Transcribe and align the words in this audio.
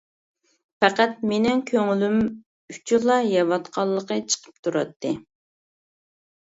پەقەت 0.85 1.19
مېنىڭ 1.31 1.61
كۆڭلۈم 1.73 2.17
ئۈچۈنلا 2.77 3.19
يەۋاتقانلىقى 3.35 4.21
چىقىپ 4.33 4.59
تۇراتتى. 4.67 5.15